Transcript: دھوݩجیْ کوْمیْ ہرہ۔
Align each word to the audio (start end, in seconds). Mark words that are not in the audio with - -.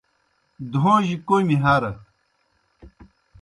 دھوݩجیْ 0.71 1.15
کوْمیْ 1.27 1.57
ہرہ۔ 1.63 1.91